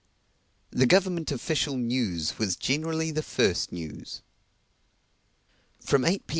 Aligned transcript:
The 0.71 0.87
government 0.87 1.31
official 1.31 1.77
news 1.77 2.39
was 2.39 2.55
generally 2.55 3.11
the 3.11 3.21
first 3.21 3.71
news. 3.71 4.23
From 5.79 6.05
eight, 6.05 6.25
P. 6.25 6.29